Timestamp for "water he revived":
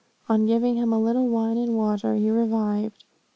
1.77-3.05